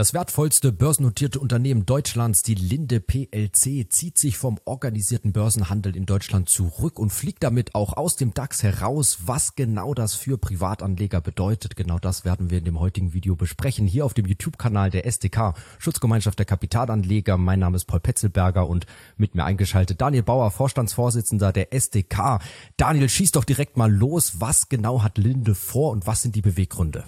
Das 0.00 0.14
wertvollste 0.14 0.72
börsennotierte 0.72 1.40
Unternehmen 1.40 1.84
Deutschlands, 1.84 2.42
die 2.42 2.54
Linde 2.54 3.00
PLC, 3.00 3.86
zieht 3.92 4.16
sich 4.16 4.38
vom 4.38 4.58
organisierten 4.64 5.34
Börsenhandel 5.34 5.94
in 5.94 6.06
Deutschland 6.06 6.48
zurück 6.48 6.98
und 6.98 7.10
fliegt 7.10 7.42
damit 7.42 7.74
auch 7.74 7.98
aus 7.98 8.16
dem 8.16 8.32
DAX 8.32 8.62
heraus. 8.62 9.18
Was 9.26 9.56
genau 9.56 9.92
das 9.92 10.14
für 10.14 10.38
Privatanleger 10.38 11.20
bedeutet, 11.20 11.76
genau 11.76 11.98
das 11.98 12.24
werden 12.24 12.48
wir 12.48 12.56
in 12.56 12.64
dem 12.64 12.80
heutigen 12.80 13.12
Video 13.12 13.36
besprechen. 13.36 13.86
Hier 13.86 14.06
auf 14.06 14.14
dem 14.14 14.24
YouTube-Kanal 14.24 14.88
der 14.88 15.04
SDK, 15.04 15.52
Schutzgemeinschaft 15.78 16.38
der 16.38 16.46
Kapitalanleger. 16.46 17.36
Mein 17.36 17.58
Name 17.58 17.76
ist 17.76 17.84
Paul 17.84 18.00
Petzelberger 18.00 18.66
und 18.66 18.86
mit 19.18 19.34
mir 19.34 19.44
eingeschaltet 19.44 20.00
Daniel 20.00 20.22
Bauer, 20.22 20.50
Vorstandsvorsitzender 20.50 21.52
der 21.52 21.74
SDK. 21.74 22.38
Daniel, 22.78 23.10
schieß 23.10 23.32
doch 23.32 23.44
direkt 23.44 23.76
mal 23.76 23.92
los. 23.92 24.40
Was 24.40 24.70
genau 24.70 25.02
hat 25.02 25.18
Linde 25.18 25.54
vor 25.54 25.90
und 25.90 26.06
was 26.06 26.22
sind 26.22 26.36
die 26.36 26.40
Beweggründe? 26.40 27.04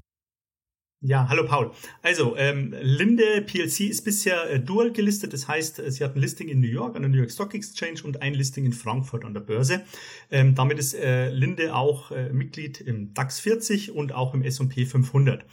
Ja, 1.04 1.28
hallo 1.28 1.44
Paul. 1.44 1.72
Also, 2.00 2.36
ähm, 2.36 2.72
Linde 2.80 3.42
PLC 3.42 3.88
ist 3.90 4.04
bisher 4.04 4.48
äh, 4.48 4.60
dual 4.60 4.92
gelistet. 4.92 5.32
Das 5.32 5.48
heißt, 5.48 5.80
äh, 5.80 5.90
sie 5.90 6.04
hat 6.04 6.14
ein 6.14 6.20
Listing 6.20 6.46
in 6.46 6.60
New 6.60 6.68
York 6.68 6.94
an 6.94 7.02
der 7.02 7.10
New 7.10 7.16
York 7.16 7.32
Stock 7.32 7.54
Exchange 7.54 8.04
und 8.04 8.22
ein 8.22 8.34
Listing 8.34 8.66
in 8.66 8.72
Frankfurt 8.72 9.24
an 9.24 9.34
der 9.34 9.40
Börse. 9.40 9.82
Ähm, 10.30 10.54
damit 10.54 10.78
ist 10.78 10.94
äh, 10.94 11.28
Linde 11.30 11.74
auch 11.74 12.12
äh, 12.12 12.32
Mitglied 12.32 12.80
im 12.80 13.14
DAX 13.14 13.40
40 13.40 13.90
und 13.90 14.12
auch 14.12 14.32
im 14.32 14.44
S&P 14.44 14.86
500. 14.86 15.44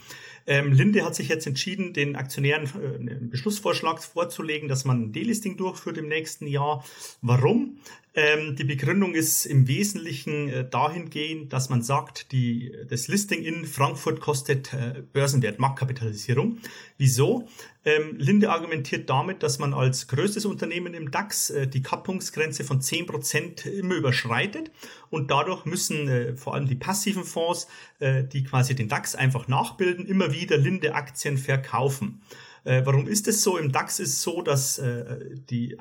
Ähm, 0.46 0.72
Linde 0.72 1.04
hat 1.04 1.14
sich 1.14 1.28
jetzt 1.28 1.46
entschieden, 1.46 1.92
den 1.92 2.16
Aktionären 2.16 2.64
äh, 2.64 2.96
einen 2.96 3.30
Beschlussvorschlag 3.30 4.02
vorzulegen, 4.02 4.68
dass 4.68 4.84
man 4.84 5.02
ein 5.02 5.12
Delisting 5.12 5.56
durchführt 5.56 5.98
im 5.98 6.08
nächsten 6.08 6.46
Jahr. 6.46 6.84
Warum? 7.22 7.78
Ähm, 8.14 8.56
die 8.56 8.64
Begründung 8.64 9.14
ist 9.14 9.46
im 9.46 9.68
Wesentlichen 9.68 10.48
äh, 10.48 10.68
dahingehend, 10.68 11.52
dass 11.52 11.68
man 11.68 11.82
sagt, 11.82 12.32
die, 12.32 12.72
das 12.88 13.06
Listing 13.06 13.42
in 13.44 13.64
Frankfurt 13.64 14.20
kostet 14.20 14.72
äh, 14.72 15.02
Börsenwert, 15.40 15.58
Marktkapitalisierung. 15.58 16.58
Wieso? 16.98 17.48
Ähm, 17.84 18.16
Linde 18.18 18.50
argumentiert 18.50 19.08
damit, 19.08 19.42
dass 19.42 19.58
man 19.58 19.72
als 19.72 20.06
größtes 20.08 20.44
Unternehmen 20.44 20.92
im 20.92 21.10
DAX 21.10 21.50
äh, 21.50 21.66
die 21.66 21.82
Kappungsgrenze 21.82 22.62
von 22.62 22.80
10% 22.80 23.66
immer 23.66 23.94
überschreitet 23.94 24.70
und 25.08 25.30
dadurch 25.30 25.64
müssen 25.64 26.08
äh, 26.08 26.36
vor 26.36 26.54
allem 26.54 26.66
die 26.66 26.74
passiven 26.74 27.24
Fonds, 27.24 27.68
äh, 27.98 28.24
die 28.24 28.44
quasi 28.44 28.74
den 28.74 28.88
DAX 28.88 29.14
einfach 29.14 29.48
nachbilden, 29.48 30.06
immer 30.06 30.32
wieder 30.32 30.58
Linde-Aktien 30.58 31.38
verkaufen. 31.38 32.20
Äh, 32.64 32.82
warum 32.84 33.06
ist 33.06 33.28
es 33.28 33.42
so? 33.42 33.56
Im 33.56 33.72
DAX 33.72 34.00
ist 34.00 34.10
es 34.10 34.22
so, 34.22 34.42
dass 34.42 34.78
äh, 34.78 35.36
die 35.50 35.76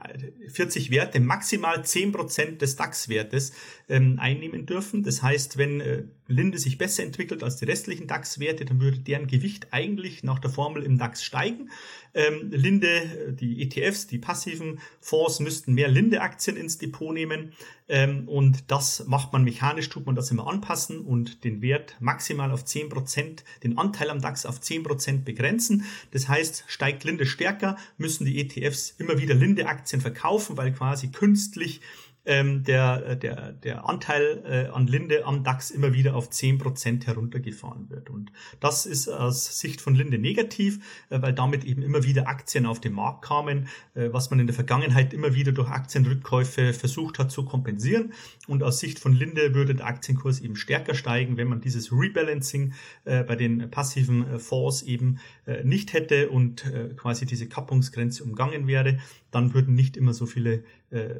40 0.47 0.91
Werte 0.91 1.19
maximal 1.19 1.79
10% 1.81 2.57
des 2.57 2.75
DAX-Wertes 2.75 3.53
ähm, 3.89 4.17
einnehmen 4.19 4.65
dürfen. 4.65 5.03
Das 5.03 5.21
heißt, 5.21 5.57
wenn 5.57 5.81
äh, 5.81 6.03
Linde 6.27 6.57
sich 6.57 6.77
besser 6.77 7.03
entwickelt 7.03 7.43
als 7.43 7.57
die 7.57 7.65
restlichen 7.65 8.07
DAX-Werte, 8.07 8.65
dann 8.65 8.79
würde 8.79 8.99
deren 8.99 9.27
Gewicht 9.27 9.67
eigentlich 9.71 10.23
nach 10.23 10.39
der 10.39 10.51
Formel 10.51 10.83
im 10.83 10.97
DAX 10.97 11.23
steigen. 11.23 11.69
Ähm, 12.13 12.49
Linde, 12.51 13.35
die 13.39 13.61
ETFs, 13.61 14.07
die 14.07 14.17
passiven 14.17 14.79
Fonds 14.99 15.39
müssten 15.39 15.73
mehr 15.73 15.89
Linde-Aktien 15.89 16.57
ins 16.57 16.77
Depot 16.77 17.13
nehmen. 17.13 17.53
Ähm, 17.89 18.27
und 18.27 18.71
das 18.71 19.05
macht 19.07 19.33
man 19.33 19.43
mechanisch, 19.43 19.89
tut 19.89 20.05
man 20.05 20.15
das 20.15 20.29
immer 20.29 20.47
anpassen 20.47 20.99
und 20.99 21.43
den 21.43 21.61
Wert 21.63 21.95
maximal 21.99 22.51
auf 22.51 22.63
10%, 22.63 23.43
den 23.63 23.77
Anteil 23.79 24.11
am 24.11 24.21
DAX 24.21 24.45
auf 24.45 24.59
10% 24.59 25.23
begrenzen. 25.23 25.85
Das 26.11 26.29
heißt, 26.29 26.65
steigt 26.67 27.03
Linde 27.03 27.25
stärker, 27.25 27.77
müssen 27.97 28.25
die 28.25 28.39
ETFs 28.39 28.93
immer 28.99 29.17
wieder 29.17 29.33
Linde-Aktien 29.33 30.01
verkaufen, 30.01 30.55
weil 30.55 30.71
quasi 30.71 31.09
künstlich 31.09 31.81
ähm, 32.29 32.63
der, 32.63 33.15
der, 33.15 33.53
der 33.53 33.89
Anteil 33.89 34.43
äh, 34.45 34.71
an 34.71 34.85
Linde 34.85 35.25
am 35.25 35.43
DAX 35.43 35.71
immer 35.71 35.93
wieder 35.93 36.15
auf 36.15 36.29
zehn 36.29 36.59
Prozent 36.59 37.07
heruntergefahren 37.07 37.89
wird. 37.89 38.11
Und 38.11 38.31
das 38.59 38.85
ist 38.85 39.07
aus 39.07 39.59
Sicht 39.59 39.81
von 39.81 39.95
Linde 39.95 40.19
negativ, 40.19 40.79
äh, 41.09 41.19
weil 41.23 41.33
damit 41.33 41.65
eben 41.65 41.81
immer 41.81 42.03
wieder 42.03 42.27
Aktien 42.27 42.67
auf 42.67 42.79
den 42.79 42.93
Markt 42.93 43.25
kamen, 43.25 43.67
äh, 43.95 44.09
was 44.11 44.29
man 44.29 44.39
in 44.39 44.45
der 44.45 44.53
Vergangenheit 44.53 45.11
immer 45.11 45.33
wieder 45.33 45.51
durch 45.51 45.69
Aktienrückkäufe 45.69 46.73
versucht 46.73 47.17
hat 47.17 47.31
zu 47.31 47.45
kompensieren. 47.45 48.13
Und 48.47 48.61
aus 48.61 48.77
Sicht 48.77 48.99
von 48.99 49.13
Linde 49.13 49.55
würde 49.55 49.73
der 49.73 49.87
Aktienkurs 49.87 50.39
eben 50.39 50.55
stärker 50.55 50.93
steigen, 50.93 51.35
wenn 51.35 51.47
man 51.47 51.61
dieses 51.61 51.91
Rebalancing 51.91 52.73
äh, 53.05 53.23
bei 53.23 53.37
den 53.37 53.71
passiven 53.71 54.35
äh, 54.35 54.37
Fonds 54.37 54.83
eben 54.83 55.17
äh, 55.47 55.63
nicht 55.63 55.93
hätte 55.93 56.29
und 56.29 56.63
äh, 56.67 56.89
quasi 56.95 57.25
diese 57.25 57.49
Kappungsgrenze 57.49 58.23
umgangen 58.23 58.67
wäre, 58.67 58.99
dann 59.31 59.55
würden 59.55 59.73
nicht 59.73 59.97
immer 59.97 60.13
so 60.13 60.27
viele 60.27 60.63
äh, 60.91 61.15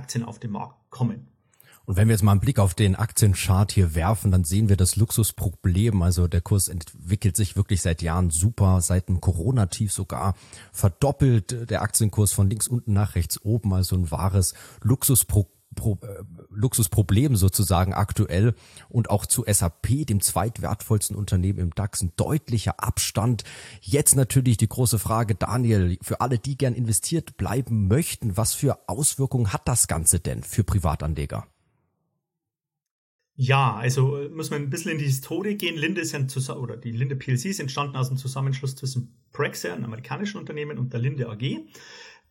Linde-Aktien 0.00 0.24
auf 0.24 0.38
den 0.38 0.50
Markt 0.52 0.90
kommen. 0.90 1.26
Und 1.86 1.96
wenn 1.96 2.08
wir 2.08 2.14
jetzt 2.14 2.22
mal 2.22 2.32
einen 2.32 2.40
Blick 2.40 2.58
auf 2.58 2.74
den 2.74 2.94
Aktienchart 2.94 3.72
hier 3.72 3.94
werfen, 3.94 4.30
dann 4.30 4.44
sehen 4.44 4.68
wir 4.68 4.76
das 4.76 4.96
Luxusproblem. 4.96 6.02
Also 6.02 6.28
der 6.28 6.40
Kurs 6.40 6.68
entwickelt 6.68 7.36
sich 7.36 7.56
wirklich 7.56 7.82
seit 7.82 8.00
Jahren 8.00 8.30
super, 8.30 8.80
seit 8.80 9.08
dem 9.08 9.20
Corona-Tief 9.20 9.92
sogar 9.92 10.34
verdoppelt 10.72 11.68
der 11.70 11.82
Aktienkurs 11.82 12.32
von 12.32 12.48
links 12.48 12.68
unten 12.68 12.92
nach 12.92 13.16
rechts 13.16 13.42
oben. 13.42 13.74
Also 13.74 13.96
ein 13.96 14.10
wahres 14.10 14.54
Luxusproblem 14.82 15.59
Pro, 15.74 15.98
äh, 16.02 16.22
Luxusproblem 16.50 17.36
sozusagen 17.36 17.94
aktuell 17.94 18.54
und 18.88 19.10
auch 19.10 19.26
zu 19.26 19.44
SAP, 19.46 20.06
dem 20.06 20.20
zweitwertvollsten 20.20 21.16
Unternehmen 21.16 21.58
im 21.58 21.74
DAX, 21.74 22.02
ein 22.02 22.12
deutlicher 22.16 22.82
Abstand. 22.82 23.44
Jetzt 23.80 24.16
natürlich 24.16 24.56
die 24.56 24.68
große 24.68 24.98
Frage, 24.98 25.34
Daniel, 25.34 25.98
für 26.02 26.20
alle, 26.20 26.38
die 26.38 26.56
gern 26.56 26.74
investiert 26.74 27.36
bleiben 27.36 27.88
möchten, 27.88 28.36
was 28.36 28.54
für 28.54 28.88
Auswirkungen 28.88 29.52
hat 29.52 29.68
das 29.68 29.86
Ganze 29.86 30.20
denn 30.20 30.42
für 30.42 30.64
Privatanleger? 30.64 31.46
Ja, 33.42 33.74
also 33.74 34.18
äh, 34.18 34.28
muss 34.28 34.50
man 34.50 34.60
ein 34.60 34.68
bisschen 34.68 34.92
in 34.92 34.98
die 34.98 35.06
Historie 35.06 35.54
gehen. 35.54 35.74
Linde 35.74 36.02
Zusammen 36.02 36.60
oder 36.60 36.76
die 36.76 36.92
Linde 36.92 37.16
PLC 37.16 37.46
ist 37.46 37.58
entstanden 37.58 37.96
aus 37.96 38.08
einem 38.08 38.18
Zusammenschluss 38.18 38.76
zwischen 38.76 39.16
Praxair, 39.32 39.72
einem 39.72 39.84
amerikanischen 39.84 40.38
Unternehmen, 40.38 40.78
und 40.78 40.92
der 40.92 41.00
Linde 41.00 41.26
AG. 41.26 41.64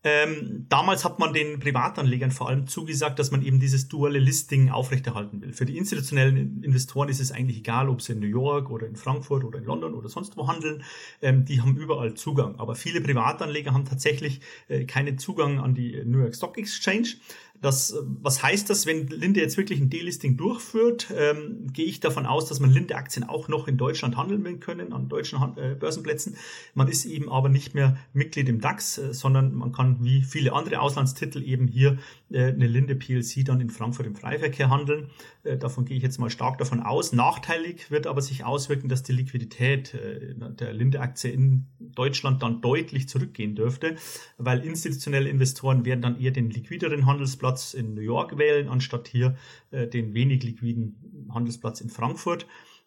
Ähm, 0.02 0.66
damals 0.70 1.04
hat 1.04 1.20
man 1.20 1.34
den 1.34 1.60
Privatanlegern 1.60 2.32
vor 2.32 2.48
allem 2.48 2.68
zugesagt, 2.68 3.20
dass 3.20 3.32
man 3.32 3.42
eben 3.42 3.60
dieses 3.60 3.90
duale 3.90 4.20
Listing 4.20 4.70
aufrechterhalten 4.70 5.42
will. 5.42 5.52
Für 5.52 5.66
die 5.66 5.78
institutionellen 5.78 6.64
Investoren 6.64 7.10
ist 7.10 7.20
es 7.20 7.34
eigentlich 7.34 7.58
egal, 7.58 7.90
ob 7.90 8.02
sie 8.02 8.14
in 8.14 8.20
New 8.20 8.28
York 8.28 8.70
oder 8.70 8.88
in 8.88 8.96
Frankfurt 8.96 9.44
oder 9.44 9.60
in 9.60 9.66
London 9.66 9.94
oder 9.94 10.08
sonst 10.08 10.38
wo 10.38 10.48
handeln. 10.48 10.84
Ähm, 11.22 11.44
die 11.44 11.62
haben 11.62 11.76
überall 11.76 12.14
Zugang. 12.14 12.56
Aber 12.60 12.76
viele 12.76 13.02
Privatanleger 13.02 13.74
haben 13.74 13.84
tatsächlich 13.84 14.40
äh, 14.70 14.86
keinen 14.86 15.18
Zugang 15.18 15.60
an 15.60 15.76
die 15.76 16.02
New 16.06 16.20
York 16.20 16.36
Stock 16.36 16.58
Exchange. 16.58 17.16
Das, 17.62 17.96
was 18.22 18.42
heißt 18.42 18.70
das, 18.70 18.86
wenn 18.86 19.08
Linde 19.08 19.42
jetzt 19.42 19.58
wirklich 19.58 19.82
ein 19.82 19.90
Delisting 19.90 20.38
durchführt? 20.38 21.08
Ähm, 21.16 21.68
gehe 21.74 21.86
ich 21.86 22.00
davon 22.00 22.26
aus, 22.26 22.48
dass 22.48 22.60
man 22.60 22.72
Linde-Aktien 22.72 23.28
auch 23.28 23.50
noch 23.50 23.68
in 23.68 23.78
Deutschland 23.78 24.16
handeln 24.16 24.60
können, 24.60 24.94
an 24.94 25.10
deutschen 25.10 25.40
äh, 25.58 25.76
Börsenplätzen. 25.76 26.38
Man 26.74 26.88
ist 26.88 27.06
eben 27.06 27.30
aber 27.30 27.50
nicht 27.50 27.76
mehr 27.76 27.98
Mitglied 28.14 28.48
im 28.48 28.62
DAX, 28.62 28.98
äh, 28.98 29.14
sondern 29.14 29.54
man 29.54 29.74
kann 29.74 30.04
wie 30.04 30.22
viele 30.22 30.54
andere 30.54 30.80
Auslandstitel 30.80 31.44
eben 31.44 31.68
hier 31.68 31.98
äh, 32.32 32.46
eine 32.46 32.68
Linde 32.68 32.96
PLC 32.96 33.44
dann 33.44 33.60
in 33.60 33.70
Frankfurt 33.70 34.06
im 34.06 34.16
Freiverkehr 34.16 34.70
handeln. 34.70 35.10
Äh, 35.44 35.58
davon 35.58 35.84
gehe 35.84 35.98
ich 35.98 36.04
jetzt 36.04 36.18
mal 36.18 36.30
stark 36.30 36.60
davon 36.60 36.80
aus. 36.80 37.12
Nachteilig 37.12 37.92
wird 37.92 38.08
aber 38.08 38.22
sich 38.22 38.46
auswirken, 38.46 38.88
dass 38.88 39.04
die 39.04 39.14
Liquidität 39.14 39.94
äh, 39.94 40.34
der 40.36 40.74
Linde-Aktie 40.74 41.32
in 41.32 41.68
Deutschland 41.80 42.42
dann 42.42 42.62
deutlich 42.62 43.10
zurückgehen 43.10 43.56
dürfte, 43.56 43.96
weil 44.38 44.64
institutionelle 44.64 45.30
Investoren 45.30 45.84
werden 45.84 46.02
dann 46.02 46.20
eher 46.20 46.32
den 46.32 46.50
liquideren 46.50 47.06
Handelsplatz 47.06 47.49
Handelsplatz 47.50 47.74
in 47.74 47.94
New 47.94 48.02
York 48.02 48.38
wählen, 48.38 48.70
anstatt 48.70 49.08
hier 49.08 49.36
äh, 49.72 49.88
den 49.88 50.14
wenig 50.14 50.44
liquiden 50.44 51.28
Handelsplatz 51.34 51.82
in 51.82 51.90
Frankfurt. 51.90 52.46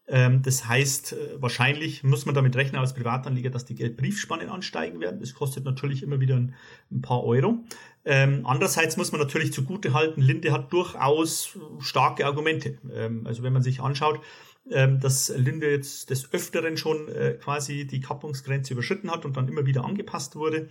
Ähm, 0.09 0.43
das 0.43 0.67
heißt, 0.67 1.13
äh, 1.13 1.17
wahrscheinlich 1.41 2.03
muss 2.03 2.27
man 2.27 2.35
damit 2.35 2.57
rechnen 2.57 2.81
als 2.81 2.95
Privatanleger, 2.95 3.51
dass 3.51 3.65
die 3.65 3.75
Geldbriefspannen 3.75 4.49
ansteigen 4.49 5.01
werden. 5.01 5.21
Das 5.21 5.35
kostet 5.35 5.65
natürlich 5.65 6.03
immer 6.03 6.21
wieder 6.21 6.37
ein, 6.37 6.55
ein 6.91 7.03
paar 7.03 7.25
Euro. 7.25 7.65
Ähm, 8.05 8.43
andererseits 8.45 8.97
muss 8.97 9.13
man 9.13 9.21
natürlich 9.21 9.53
zugute 9.53 9.95
halten, 9.95 10.21
Linde 10.21 10.51
hat 10.51 10.73
durchaus 10.73 11.57
starke 11.79 12.27
Argumente. 12.27 12.79
Ähm, 12.93 13.27
also 13.27 13.43
wenn 13.43 13.53
man 13.53 13.63
sich 13.63 13.81
anschaut, 13.81 14.21
ähm, 14.71 15.01
dass 15.01 15.29
Linde 15.29 15.71
jetzt 15.71 16.11
des 16.11 16.33
Öfteren 16.33 16.77
schon 16.77 17.09
äh, 17.09 17.35
quasi 17.41 17.87
die 17.87 18.01
Kappungsgrenze 18.01 18.75
überschritten 18.75 19.11
hat 19.11 19.25
und 19.25 19.37
dann 19.37 19.49
immer 19.49 19.67
wieder 19.67 19.85
angepasst 19.85 20.37
wurde, 20.37 20.69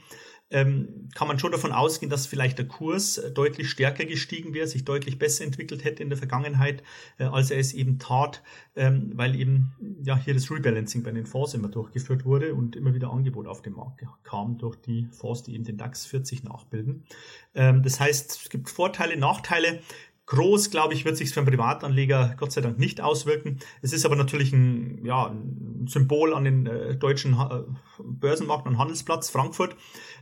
ähm, 0.51 1.09
kann 1.15 1.27
man 1.27 1.39
schon 1.39 1.51
davon 1.51 1.71
ausgehen, 1.71 2.09
dass 2.09 2.27
vielleicht 2.27 2.57
der 2.57 2.67
Kurs 2.67 3.17
äh, 3.17 3.31
deutlich 3.31 3.69
stärker 3.69 4.05
gestiegen 4.05 4.53
wäre, 4.53 4.67
sich 4.67 4.83
deutlich 4.83 5.17
besser 5.17 5.45
entwickelt 5.45 5.83
hätte 5.83 6.03
in 6.03 6.09
der 6.09 6.17
Vergangenheit, 6.17 6.83
äh, 7.17 7.23
als 7.23 7.51
er 7.51 7.59
es 7.59 7.73
eben 7.73 7.99
tat, 7.99 8.43
ähm, 8.75 9.11
weil 9.15 9.35
eben 9.35 9.73
ja 10.03 10.17
hier 10.17 10.33
das 10.33 10.51
Rebalancing 10.51 11.03
bei 11.03 11.11
den 11.11 11.25
Fonds 11.25 11.53
immer 11.53 11.69
durchgeführt 11.69 12.25
wurde 12.25 12.53
und 12.53 12.75
immer 12.75 12.93
wieder 12.93 13.11
Angebot 13.11 13.47
auf 13.47 13.61
den 13.61 13.73
Markt 13.73 14.01
kam 14.23 14.57
durch 14.57 14.75
die 14.75 15.07
Fonds, 15.11 15.43
die 15.43 15.55
eben 15.55 15.63
den 15.63 15.77
DAX 15.77 16.05
40 16.05 16.43
nachbilden. 16.43 17.05
Ähm, 17.55 17.81
das 17.81 17.99
heißt, 17.99 18.41
es 18.43 18.49
gibt 18.49 18.69
Vorteile, 18.69 19.15
Nachteile 19.15 19.79
groß, 20.31 20.69
glaube 20.71 20.93
ich, 20.93 21.03
wird 21.03 21.17
sich 21.17 21.31
für 21.31 21.41
einen 21.41 21.49
Privatanleger 21.49 22.35
Gott 22.37 22.53
sei 22.53 22.61
Dank 22.61 22.79
nicht 22.79 23.01
auswirken. 23.01 23.59
Es 23.81 23.91
ist 23.91 24.05
aber 24.05 24.15
natürlich 24.15 24.53
ein, 24.53 25.03
ja, 25.03 25.27
ein 25.27 25.87
Symbol 25.89 26.33
an 26.33 26.45
den 26.45 26.67
äh, 26.67 26.95
deutschen 26.95 27.37
ha 27.37 27.65
Börsenmarkt 28.01 28.65
und 28.65 28.77
Handelsplatz 28.77 29.29
Frankfurt, 29.29 29.75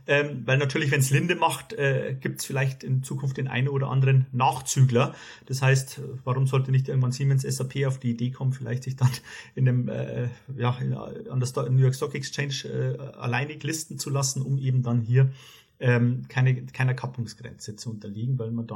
ähm, 0.08 0.42
weil 0.46 0.58
natürlich, 0.58 0.90
wenn 0.90 0.98
es 0.98 1.10
Linde 1.10 1.36
macht, 1.36 1.74
äh, 1.74 2.16
gibt 2.20 2.40
es 2.40 2.44
vielleicht 2.44 2.82
in 2.82 3.04
Zukunft 3.04 3.36
den 3.36 3.46
einen 3.46 3.68
oder 3.68 3.88
anderen 3.88 4.26
Nachzügler. 4.32 5.14
Das 5.46 5.62
heißt, 5.62 6.00
warum 6.24 6.48
sollte 6.48 6.72
nicht 6.72 6.88
irgendwann 6.88 7.12
Siemens 7.12 7.42
SAP 7.42 7.86
auf 7.86 8.00
die 8.00 8.10
Idee 8.10 8.32
kommen, 8.32 8.52
vielleicht 8.52 8.82
sich 8.82 8.96
dann 8.96 9.10
in 9.54 9.68
einem, 9.68 9.88
äh, 9.88 10.28
ja, 10.56 10.70
an 10.70 11.40
der 11.40 11.70
New 11.70 11.82
York 11.82 11.94
Stock 11.94 12.16
Exchange 12.16 12.64
äh, 12.64 12.98
alleinig 13.16 13.62
listen 13.62 13.96
zu 13.96 14.10
lassen, 14.10 14.42
um 14.42 14.58
eben 14.58 14.82
dann 14.82 15.02
hier 15.02 15.30
ähm, 15.78 16.24
keine, 16.28 16.66
keiner 16.66 16.94
Kappungsgrenze 16.94 17.76
zu 17.76 17.90
unterliegen, 17.90 18.40
weil 18.40 18.50
man 18.50 18.66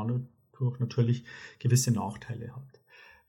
dadurch 0.65 0.81
natürlich 0.81 1.25
gewisse 1.59 1.93
Nachteile 1.93 2.55
hat. 2.55 2.81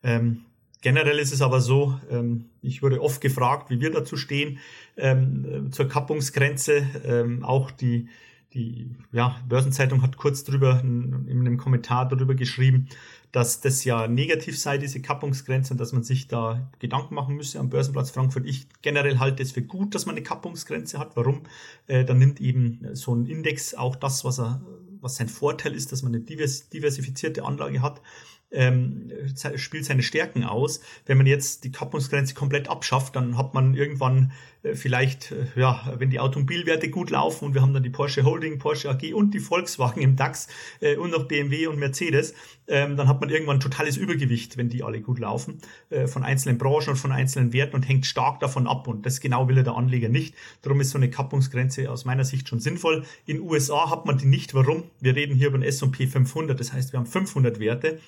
Ähm, 0.04 0.46
generell 0.82 1.20
ist 1.20 1.34
es 1.34 1.42
aber 1.42 1.62
so, 1.62 2.00
ähm, 2.10 2.46
ich 2.62 2.82
wurde 2.82 3.02
oft 3.02 3.22
gefragt, 3.22 3.70
wie 3.70 3.82
wir 3.82 3.92
dazu 3.92 4.18
stehen 4.18 4.60
ähm, 4.98 5.72
zur 5.72 5.88
Kappungsgrenze. 5.88 6.88
Ähm, 7.04 7.44
auch 7.44 7.72
die, 7.72 8.08
die 8.54 8.96
ja, 9.12 9.36
Börsenzeitung 9.48 10.02
hat 10.02 10.18
kurz 10.18 10.44
drüber 10.44 10.80
in, 10.82 11.28
in 11.28 11.40
einem 11.42 11.58
Kommentar 11.58 12.08
darüber 12.08 12.36
geschrieben, 12.36 12.88
dass 13.32 13.60
das 13.60 13.84
ja 13.84 14.08
negativ 14.08 14.58
sei, 14.58 14.78
diese 14.78 15.02
Kappungsgrenze, 15.02 15.74
und 15.74 15.80
dass 15.80 15.92
man 15.92 16.04
sich 16.04 16.30
da 16.30 16.72
Gedanken 16.80 17.16
machen 17.16 17.36
müsse 17.36 17.60
am 17.60 17.70
Börsenplatz 17.70 18.12
Frankfurt. 18.12 18.46
Ich 18.46 18.68
generell 18.82 19.20
halte 19.20 19.44
es 19.44 19.52
für 19.52 19.62
gut, 19.62 19.94
dass 19.94 20.06
man 20.06 20.16
eine 20.16 20.24
Kappungsgrenze 20.24 21.00
hat. 21.00 21.18
Warum? 21.18 21.42
Äh, 21.88 22.06
dann 22.06 22.18
nimmt 22.18 22.40
eben 22.40 22.88
so 22.94 23.14
ein 23.14 23.26
Index 23.26 23.74
auch 23.74 23.98
das, 23.98 24.24
was 24.24 24.40
er, 24.40 24.62
was 25.06 25.16
sein 25.16 25.30
Vorteil 25.30 25.76
ist, 25.76 25.92
dass 25.92 26.02
man 26.02 26.14
eine 26.14 26.24
diversifizierte 26.24 27.46
Anlage 27.46 27.82
hat 27.82 28.02
ähm, 28.52 29.12
spielt 29.56 29.86
seine 29.86 30.04
Stärken 30.04 30.44
aus. 30.44 30.82
Wenn 31.06 31.18
man 31.18 31.28
jetzt 31.28 31.64
die 31.64 31.72
Kappungsgrenze 31.72 32.34
komplett 32.34 32.70
abschafft, 32.70 33.16
dann 33.16 33.38
hat 33.38 33.54
man 33.54 33.76
irgendwann 33.76 34.32
äh, 34.64 34.76
vielleicht, 34.76 35.32
äh, 35.32 35.46
ja, 35.56 35.94
wenn 35.98 36.10
die 36.10 36.20
Automobilwerte 36.20 36.90
gut 36.90 37.10
laufen 37.10 37.46
und 37.46 37.54
wir 37.54 37.62
haben 37.62 37.74
dann 37.74 37.84
die 37.84 37.90
Porsche 37.90 38.24
Holding, 38.24 38.58
Porsche 38.58 38.90
AG 38.90 39.14
und 39.14 39.34
die 39.34 39.40
Volkswagen 39.40 40.02
im 40.02 40.16
DAX 40.16 40.48
äh, 40.80 40.96
und 40.96 41.12
noch 41.12 41.28
BMW 41.28 41.68
und 41.68 41.80
Mercedes, 41.80 42.34
ähm, 42.68 42.98
dann 42.98 43.08
hat 43.08 43.22
man 43.22 43.30
irgendwann 43.30 43.60
totales 43.60 43.98
Übergewicht, 43.98 44.58
wenn 44.58 44.70
die 44.70 44.84
alle 44.84 45.02
gut 45.02 45.20
laufen, 45.20 45.60
äh, 45.90 46.08
von 46.08 46.24
einzelnen 46.24 46.58
Branchen 46.58 46.90
und 46.90 46.98
von 46.98 47.12
einzelnen 47.12 47.54
Werten 47.54 47.76
und 47.76 47.88
hängt 47.88 48.06
stark 48.06 48.40
davon 48.40 48.68
ab. 48.68 48.88
Und 48.88 49.06
das 49.06 49.20
genau 49.20 49.48
will 49.48 49.64
der 49.64 49.76
Anleger 49.76 50.10
nicht. 50.10 50.36
Darum 50.62 50.82
ist 50.82 50.92
so 50.92 50.98
eine 50.98 51.10
Kappungsgrenze 51.10 51.92
aus 51.92 52.06
meiner 52.06 52.26
Sicht 52.26 52.50
schon 52.50 52.60
sinnvoll. 52.60 53.06
In 53.26 53.42
USA 53.42 53.90
hat 53.90 54.06
man 54.06 54.18
die 54.18 54.26
nicht. 54.26 54.54
Warum? 54.54 54.84
Wir 55.00 55.16
reden 55.16 55.36
hier 55.36 55.48
über 55.48 55.58
den 55.58 55.68
S&P 55.68 56.08
500. 56.08 56.60
Das 56.60 56.74
heißt, 56.74 56.94
wir 56.94 57.00
haben 57.00 57.06
500 57.06 57.60
Werte 57.60 58.00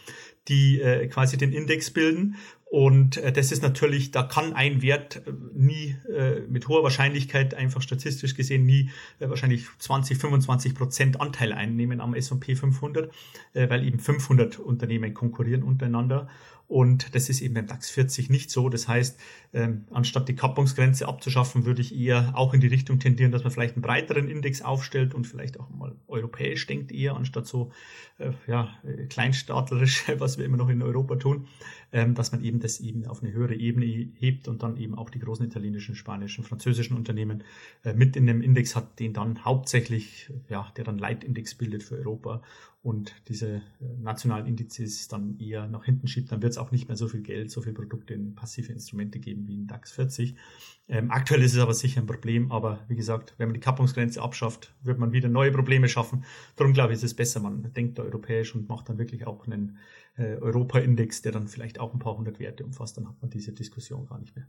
die 0.47 0.79
äh, 0.81 1.07
quasi 1.07 1.37
den 1.37 1.53
Index 1.53 1.91
bilden. 1.91 2.35
Und 2.69 3.17
äh, 3.17 3.31
das 3.31 3.51
ist 3.51 3.63
natürlich, 3.63 4.11
da 4.11 4.23
kann 4.23 4.53
ein 4.53 4.81
Wert 4.81 5.21
äh, 5.25 5.31
nie 5.53 5.95
äh, 6.13 6.41
mit 6.49 6.67
hoher 6.67 6.83
Wahrscheinlichkeit, 6.83 7.53
einfach 7.53 7.81
statistisch 7.81 8.35
gesehen, 8.35 8.65
nie 8.65 8.89
äh, 9.19 9.29
wahrscheinlich 9.29 9.65
20, 9.79 10.17
25 10.17 10.75
Prozent 10.75 11.21
Anteil 11.21 11.53
einnehmen 11.53 12.01
am 12.01 12.13
S&P 12.13 12.55
500, 12.55 13.09
äh, 13.53 13.69
weil 13.69 13.85
eben 13.85 13.99
500 13.99 14.59
Unternehmen 14.59 15.13
konkurrieren 15.13 15.63
untereinander. 15.63 16.27
Und 16.67 17.15
das 17.15 17.29
ist 17.29 17.41
eben 17.41 17.53
beim 17.53 17.67
DAX 17.67 17.89
40 17.89 18.29
nicht 18.29 18.51
so. 18.51 18.67
Das 18.67 18.89
heißt, 18.89 19.17
ähm, 19.53 19.85
anstatt 19.89 20.27
die 20.27 20.35
Kappungsgrenze 20.35 21.07
abzuschaffen, 21.07 21.65
würde 21.65 21.81
ich 21.81 21.97
eher 21.97 22.33
auch 22.35 22.53
in 22.53 22.59
die 22.59 22.67
Richtung 22.67 22.99
tendieren, 22.99 23.31
dass 23.31 23.43
man 23.43 23.51
vielleicht 23.51 23.75
einen 23.75 23.83
breiteren 23.83 24.27
Index 24.27 24.61
aufstellt 24.61 25.13
und 25.13 25.25
vielleicht 25.25 25.59
auch 25.61 25.69
mal 25.69 25.95
europäisch 26.07 26.67
denkt 26.67 26.91
eher, 26.91 27.15
anstatt 27.15 27.47
so 27.47 27.71
äh, 28.17 28.31
ja, 28.47 28.75
kleinstaatlerisch, 29.07 30.03
was 30.17 30.37
wir 30.37 30.45
immer 30.45 30.57
noch 30.57 30.67
in 30.67 30.81
Europa 30.81 31.15
tun, 31.15 31.47
ähm, 31.93 32.15
dass 32.15 32.33
man 32.33 32.43
eben 32.43 32.56
das 32.59 32.79
eben 32.79 33.05
auf 33.07 33.23
eine 33.23 33.31
höhere 33.33 33.55
Ebene 33.55 33.85
hebt 33.85 34.47
und 34.47 34.63
dann 34.63 34.77
eben 34.77 34.95
auch 34.95 35.09
die 35.09 35.19
großen 35.19 35.45
italienischen, 35.45 35.95
spanischen, 35.95 36.43
französischen 36.43 36.95
Unternehmen 36.95 37.43
äh, 37.83 37.93
mit 37.93 38.15
in 38.15 38.27
dem 38.27 38.41
Index 38.41 38.75
hat, 38.75 38.99
den 38.99 39.13
dann 39.13 39.43
hauptsächlich, 39.45 40.31
ja, 40.49 40.71
der 40.77 40.83
dann 40.83 40.97
Leitindex 40.97 41.55
bildet 41.55 41.83
für 41.83 41.95
Europa 41.95 42.41
und 42.87 43.13
diese 43.27 43.47
äh, 43.55 43.61
nationalen 43.99 44.45
Indizes 44.45 45.09
dann 45.09 45.37
eher 45.39 45.67
nach 45.67 45.83
hinten 45.83 46.07
schiebt, 46.07 46.31
dann 46.31 46.41
wird 46.41 46.53
es 46.53 46.57
auch 46.57 46.71
nicht 46.71 46.87
mehr 46.87 46.95
so 46.95 47.09
viel 47.09 47.21
Geld, 47.21 47.51
so 47.51 47.61
viel 47.61 47.73
Produkte 47.73 48.13
in 48.13 48.33
passive 48.33 48.71
Instrumente 48.71 49.19
geben 49.19 49.45
wie 49.45 49.55
in 49.55 49.67
DAX 49.67 49.91
40. 49.91 50.37
Ähm, 50.87 51.11
aktuell 51.11 51.43
ist 51.43 51.53
es 51.53 51.59
aber 51.59 51.73
sicher 51.73 51.99
ein 51.99 52.07
Problem, 52.07 52.49
aber 52.49 52.85
wie 52.87 52.95
gesagt, 52.95 53.35
wenn 53.37 53.49
man 53.49 53.55
die 53.55 53.59
Kappungsgrenze 53.59 54.21
abschafft, 54.21 54.73
wird 54.83 54.99
man 54.99 55.11
wieder 55.11 55.27
neue 55.27 55.51
Probleme 55.51 55.89
schaffen. 55.89 56.23
Darum 56.55 56.71
glaube 56.71 56.93
ich, 56.93 56.99
ist 56.99 57.03
es 57.03 57.13
besser, 57.13 57.41
man 57.41 57.73
denkt 57.73 57.99
da 57.99 58.03
europäisch 58.03 58.55
und 58.55 58.69
macht 58.69 58.87
dann 58.87 58.97
wirklich 58.97 59.27
auch 59.27 59.45
einen 59.45 59.79
äh, 60.15 60.37
Europa-Index, 60.37 61.21
der 61.23 61.33
dann 61.33 61.49
vielleicht 61.49 61.81
auch 61.81 61.93
ein 61.93 61.99
paar 61.99 62.15
hundert 62.15 62.39
Werte 62.39 62.63
umfasst, 62.63 62.95
dann 62.95 63.09
hat 63.09 63.21
man 63.21 63.29
diese 63.29 63.51
Diskussion 63.51 64.05
gar 64.05 64.17
nicht 64.17 64.33
mehr. 64.33 64.47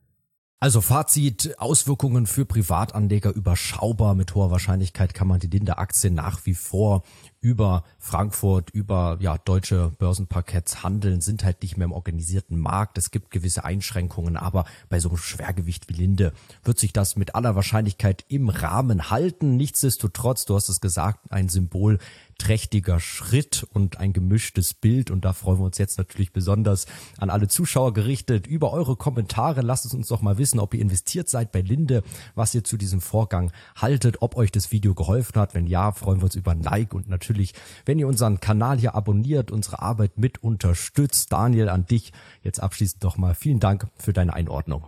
Also 0.60 0.80
Fazit, 0.80 1.54
Auswirkungen 1.60 2.26
für 2.26 2.44
Privatanleger 2.44 3.32
überschaubar. 3.32 4.16
Mit 4.16 4.34
hoher 4.34 4.50
Wahrscheinlichkeit 4.50 5.14
kann 5.14 5.28
man 5.28 5.38
die 5.38 5.46
Linde-Aktie 5.46 6.10
nach 6.10 6.46
wie 6.46 6.54
vor 6.54 7.04
über 7.40 7.84
Frankfurt, 8.00 8.70
über 8.70 9.18
ja, 9.20 9.38
deutsche 9.38 9.92
Börsenparketts 10.00 10.82
handeln, 10.82 11.20
sind 11.20 11.44
halt 11.44 11.62
nicht 11.62 11.76
mehr 11.76 11.84
im 11.84 11.92
organisierten 11.92 12.58
Markt. 12.58 12.98
Es 12.98 13.12
gibt 13.12 13.30
gewisse 13.30 13.64
Einschränkungen, 13.64 14.36
aber 14.36 14.64
bei 14.88 14.98
so 14.98 15.10
einem 15.10 15.18
Schwergewicht 15.18 15.88
wie 15.88 15.92
Linde 15.92 16.32
wird 16.64 16.80
sich 16.80 16.92
das 16.92 17.14
mit 17.14 17.36
aller 17.36 17.54
Wahrscheinlichkeit 17.54 18.24
im 18.26 18.48
Rahmen 18.48 19.10
halten. 19.10 19.56
Nichtsdestotrotz, 19.56 20.44
du 20.44 20.56
hast 20.56 20.68
es 20.68 20.80
gesagt, 20.80 21.30
ein 21.30 21.48
Symbol 21.48 22.00
trächtiger 22.38 23.00
Schritt 23.00 23.66
und 23.72 23.98
ein 23.98 24.12
gemischtes 24.12 24.72
Bild. 24.74 25.10
Und 25.10 25.24
da 25.24 25.32
freuen 25.32 25.58
wir 25.58 25.64
uns 25.64 25.78
jetzt 25.78 25.98
natürlich 25.98 26.32
besonders 26.32 26.86
an 27.18 27.30
alle 27.30 27.48
Zuschauer 27.48 27.92
gerichtet 27.92 28.46
über 28.46 28.72
eure 28.72 28.96
Kommentare. 28.96 29.60
Lasst 29.60 29.84
es 29.84 29.94
uns 29.94 30.08
doch 30.08 30.22
mal 30.22 30.38
wissen, 30.38 30.60
ob 30.60 30.74
ihr 30.74 30.80
investiert 30.80 31.28
seid 31.28 31.52
bei 31.52 31.60
Linde, 31.60 32.02
was 32.34 32.54
ihr 32.54 32.64
zu 32.64 32.76
diesem 32.76 33.00
Vorgang 33.00 33.52
haltet, 33.76 34.22
ob 34.22 34.36
euch 34.36 34.52
das 34.52 34.72
Video 34.72 34.94
geholfen 34.94 35.40
hat. 35.40 35.54
Wenn 35.54 35.66
ja, 35.66 35.92
freuen 35.92 36.20
wir 36.20 36.24
uns 36.24 36.36
über 36.36 36.52
ein 36.52 36.62
Like 36.62 36.94
und 36.94 37.08
natürlich, 37.08 37.54
wenn 37.84 37.98
ihr 37.98 38.08
unseren 38.08 38.40
Kanal 38.40 38.78
hier 38.78 38.94
abonniert, 38.94 39.50
unsere 39.50 39.82
Arbeit 39.82 40.16
mit 40.16 40.42
unterstützt. 40.42 41.32
Daniel, 41.32 41.68
an 41.68 41.86
dich 41.86 42.12
jetzt 42.42 42.60
abschließend 42.60 43.04
doch 43.04 43.16
mal 43.16 43.34
vielen 43.34 43.60
Dank 43.60 43.88
für 43.96 44.12
deine 44.12 44.32
Einordnung. 44.32 44.86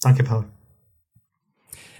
Danke, 0.00 0.24
Paul. 0.24 0.44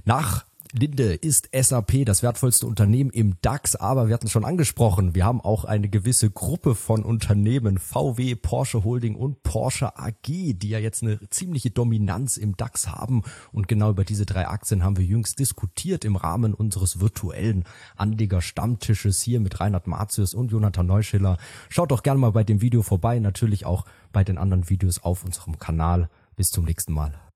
Nach 0.04 0.44
Linde 0.74 1.12
ist 1.12 1.50
SAP 1.54 2.06
das 2.06 2.22
wertvollste 2.22 2.66
Unternehmen 2.66 3.10
im 3.10 3.34
DAX, 3.42 3.76
aber 3.76 4.08
wir 4.08 4.14
hatten 4.14 4.26
es 4.26 4.32
schon 4.32 4.46
angesprochen, 4.46 5.14
wir 5.14 5.26
haben 5.26 5.42
auch 5.42 5.66
eine 5.66 5.90
gewisse 5.90 6.30
Gruppe 6.30 6.74
von 6.74 7.04
Unternehmen, 7.04 7.76
VW, 7.76 8.34
Porsche 8.36 8.82
Holding 8.82 9.14
und 9.14 9.42
Porsche 9.42 9.98
AG, 9.98 10.14
die 10.24 10.68
ja 10.70 10.78
jetzt 10.78 11.02
eine 11.02 11.20
ziemliche 11.28 11.70
Dominanz 11.70 12.38
im 12.38 12.56
DAX 12.56 12.88
haben. 12.88 13.22
Und 13.52 13.68
genau 13.68 13.90
über 13.90 14.04
diese 14.04 14.24
drei 14.24 14.48
Aktien 14.48 14.82
haben 14.82 14.96
wir 14.96 15.04
jüngst 15.04 15.38
diskutiert 15.38 16.06
im 16.06 16.16
Rahmen 16.16 16.54
unseres 16.54 17.00
virtuellen 17.00 17.64
Anleger-Stammtisches 17.96 19.20
hier 19.20 19.40
mit 19.40 19.60
Reinhard 19.60 19.86
Marzius 19.86 20.32
und 20.32 20.52
Jonathan 20.52 20.86
Neuschiller. 20.86 21.36
Schaut 21.68 21.90
doch 21.90 22.02
gerne 22.02 22.20
mal 22.20 22.32
bei 22.32 22.44
dem 22.44 22.62
Video 22.62 22.80
vorbei, 22.80 23.18
natürlich 23.18 23.66
auch 23.66 23.84
bei 24.10 24.24
den 24.24 24.38
anderen 24.38 24.70
Videos 24.70 25.02
auf 25.02 25.22
unserem 25.22 25.58
Kanal. 25.58 26.08
Bis 26.34 26.50
zum 26.50 26.64
nächsten 26.64 26.94
Mal. 26.94 27.31